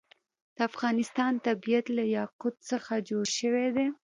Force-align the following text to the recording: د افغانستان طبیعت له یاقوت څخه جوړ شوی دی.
د 0.55 0.57
افغانستان 0.69 1.33
طبیعت 1.47 1.85
له 1.97 2.03
یاقوت 2.17 2.55
څخه 2.69 2.93
جوړ 3.09 3.25
شوی 3.37 3.67
دی. 3.75 3.87